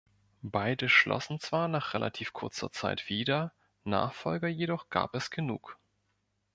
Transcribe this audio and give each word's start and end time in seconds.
Beide 0.41 0.89
schlossen 0.89 1.39
zwar 1.39 1.67
nach 1.67 1.93
relativ 1.93 2.33
kurzer 2.33 2.71
Zeit 2.71 3.07
wieder, 3.07 3.53
Nachfolger 3.83 4.47
jedoch 4.47 4.89
gab 4.89 5.13
es 5.13 5.29
genug. 5.29 5.77